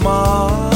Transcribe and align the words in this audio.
smile. 0.00 0.69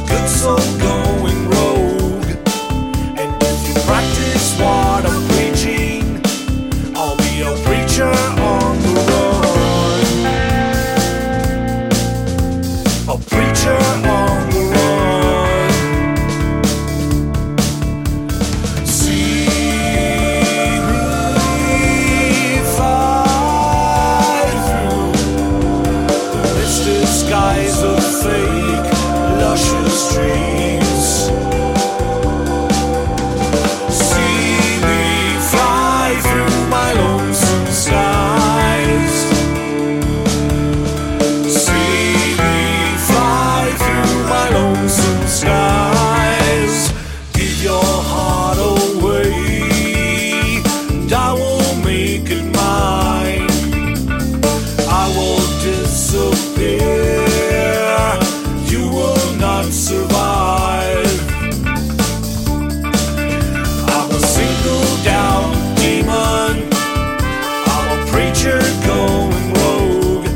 Good 0.00 0.28
soul 0.28 0.93
I 51.16 51.32
will 51.32 51.76
make 51.84 52.28
it 52.28 52.44
mine. 52.56 53.46
I 54.90 55.04
will 55.16 55.46
disappear. 55.62 56.82
You 58.66 58.88
will 58.90 59.32
not 59.36 59.66
survive. 59.66 61.20
I 63.96 64.08
will 64.10 64.24
single 64.38 64.86
down 65.04 65.54
demon. 65.76 66.68
I'm 67.74 67.86
a 67.96 68.06
preacher 68.10 68.60
going 68.84 69.46
rogue. 69.62 70.26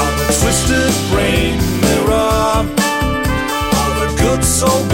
I'm 0.00 0.14
a 0.20 0.26
twisted 0.38 0.92
brain 1.10 1.56
mirror. 1.80 2.68
All 3.76 3.92
the 4.00 4.14
good 4.20 4.44
soul. 4.44 4.93